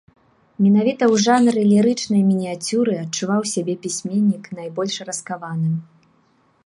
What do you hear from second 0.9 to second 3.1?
ў жанры лірычнай мініяцюры